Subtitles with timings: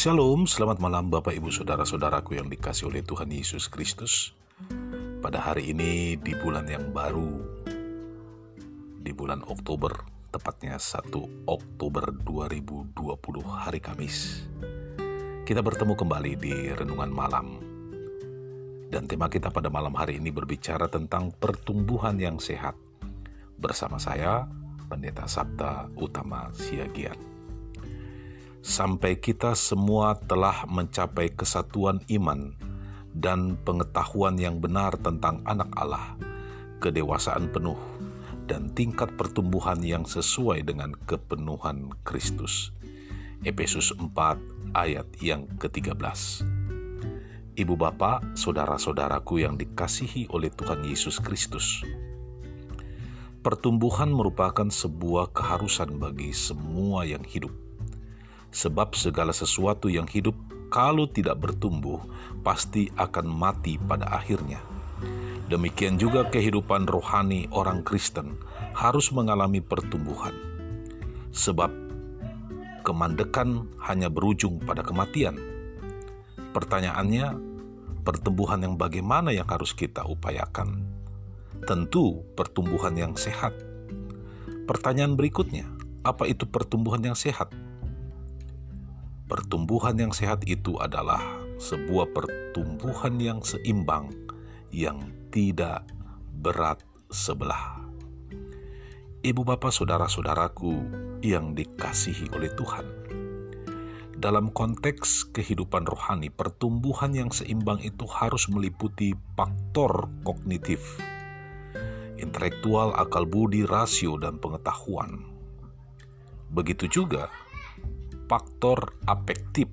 [0.00, 4.32] Shalom, selamat malam Bapak Ibu Saudara-saudaraku yang dikasih oleh Tuhan Yesus Kristus.
[5.20, 7.36] Pada hari ini di bulan yang baru,
[8.96, 9.92] di bulan Oktober,
[10.32, 11.04] tepatnya 1
[11.44, 12.96] Oktober 2020
[13.44, 14.48] hari Kamis.
[15.44, 17.60] Kita bertemu kembali di Renungan Malam.
[18.88, 22.72] Dan tema kita pada malam hari ini berbicara tentang pertumbuhan yang sehat.
[23.60, 24.48] Bersama saya,
[24.88, 27.29] Pendeta Sabta Utama Siagian
[28.60, 32.52] sampai kita semua telah mencapai kesatuan iman
[33.16, 36.14] dan pengetahuan yang benar tentang anak Allah,
[36.78, 37.78] kedewasaan penuh,
[38.44, 42.70] dan tingkat pertumbuhan yang sesuai dengan kepenuhan Kristus.
[43.40, 46.44] Efesus 4 ayat yang ke-13
[47.56, 51.82] Ibu bapak, saudara-saudaraku yang dikasihi oleh Tuhan Yesus Kristus,
[53.40, 57.69] pertumbuhan merupakan sebuah keharusan bagi semua yang hidup
[58.50, 60.34] sebab segala sesuatu yang hidup
[60.70, 61.98] kalau tidak bertumbuh
[62.46, 64.62] pasti akan mati pada akhirnya.
[65.50, 68.38] Demikian juga kehidupan rohani orang Kristen
[68.70, 70.30] harus mengalami pertumbuhan.
[71.34, 71.70] Sebab
[72.86, 75.38] kemandekan hanya berujung pada kematian.
[76.54, 77.34] Pertanyaannya,
[78.06, 80.86] pertumbuhan yang bagaimana yang harus kita upayakan?
[81.66, 83.52] Tentu pertumbuhan yang sehat.
[84.70, 85.66] Pertanyaan berikutnya,
[86.06, 87.50] apa itu pertumbuhan yang sehat?
[89.30, 91.22] Pertumbuhan yang sehat itu adalah
[91.62, 94.10] sebuah pertumbuhan yang seimbang,
[94.74, 94.98] yang
[95.30, 95.86] tidak
[96.42, 96.82] berat
[97.14, 97.78] sebelah.
[99.22, 100.74] Ibu bapak saudara-saudaraku
[101.22, 102.86] yang dikasihi oleh Tuhan.
[104.18, 110.98] Dalam konteks kehidupan rohani, pertumbuhan yang seimbang itu harus meliputi faktor kognitif,
[112.18, 115.22] intelektual, akal budi, rasio, dan pengetahuan.
[116.50, 117.30] Begitu juga
[118.30, 119.66] faktor afektif,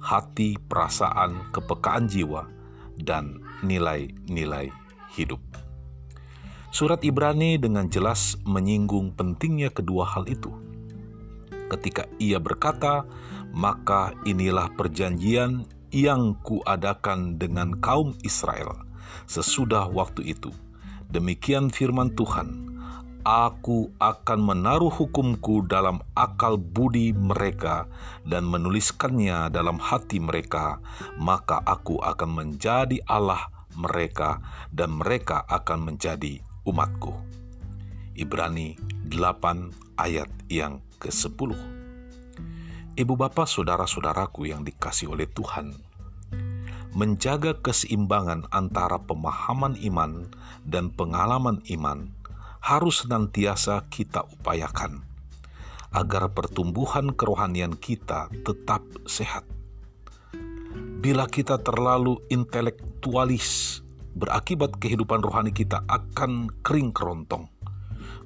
[0.00, 2.48] hati, perasaan, kepekaan jiwa,
[2.96, 4.72] dan nilai-nilai
[5.12, 5.44] hidup.
[6.72, 10.48] Surat Ibrani dengan jelas menyinggung pentingnya kedua hal itu.
[11.68, 13.04] Ketika ia berkata,
[13.52, 18.88] "Maka inilah perjanjian yang kuadakan dengan kaum Israel
[19.28, 20.48] sesudah waktu itu."
[21.12, 22.79] Demikian firman Tuhan,
[23.20, 27.84] Aku akan menaruh hukumku dalam akal budi mereka
[28.24, 30.80] dan menuliskannya dalam hati mereka,
[31.20, 34.40] maka aku akan menjadi Allah mereka
[34.72, 37.12] dan mereka akan menjadi umatku.
[38.16, 38.80] Ibrani
[39.12, 41.52] 8 ayat yang ke-10
[42.96, 45.76] Ibu bapak saudara-saudaraku yang dikasih oleh Tuhan,
[46.96, 50.32] menjaga keseimbangan antara pemahaman iman
[50.64, 52.16] dan pengalaman iman
[52.60, 55.00] harus senantiasa kita upayakan
[55.90, 59.42] agar pertumbuhan kerohanian kita tetap sehat.
[61.00, 63.80] Bila kita terlalu intelektualis,
[64.14, 67.48] berakibat kehidupan rohani kita akan kering kerontong.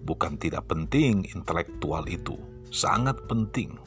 [0.04, 2.36] Bukan tidak penting intelektual itu,
[2.68, 3.78] sangat penting.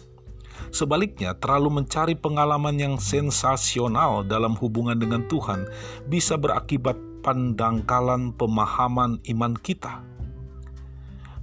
[0.74, 5.70] Sebaliknya, terlalu mencari pengalaman yang sensasional dalam hubungan dengan Tuhan
[6.10, 10.02] bisa berakibat pandangkalan pemahaman iman kita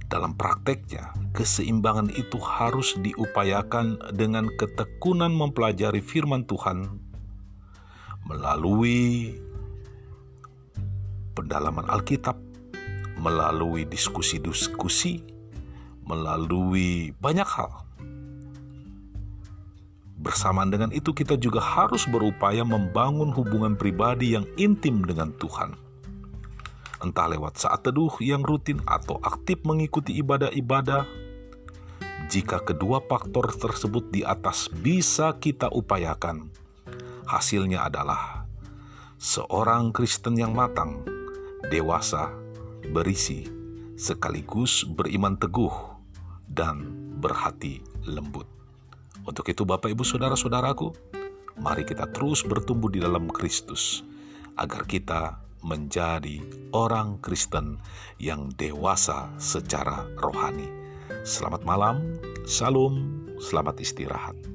[0.05, 7.01] dalam prakteknya, keseimbangan itu harus diupayakan dengan ketekunan mempelajari firman Tuhan
[8.25, 9.37] melalui
[11.33, 12.37] pendalaman Alkitab,
[13.17, 15.21] melalui diskusi-diskusi,
[16.05, 17.85] melalui banyak hal.
[20.15, 25.84] Bersamaan dengan itu, kita juga harus berupaya membangun hubungan pribadi yang intim dengan Tuhan
[27.05, 31.05] entah lewat saat teduh yang rutin atau aktif mengikuti ibadah-ibadah.
[32.25, 36.49] Jika kedua faktor tersebut di atas bisa kita upayakan,
[37.29, 38.49] hasilnya adalah
[39.21, 41.05] seorang Kristen yang matang,
[41.69, 42.33] dewasa,
[42.89, 43.45] berisi,
[43.93, 45.73] sekaligus beriman teguh,
[46.49, 46.81] dan
[47.21, 48.49] berhati lembut.
[49.25, 50.93] Untuk itu, Bapak, Ibu, saudara-saudaraku,
[51.61, 54.01] mari kita terus bertumbuh di dalam Kristus,
[54.57, 56.45] agar kita menjadi
[56.77, 57.81] orang Kristen
[58.21, 60.69] yang dewasa secara rohani.
[61.25, 64.54] Selamat malam, salam, selamat istirahat.